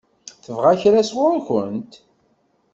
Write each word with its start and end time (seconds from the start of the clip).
Tebɣa 0.45 0.73
kra 0.81 1.01
sɣur-kent? 1.09 1.93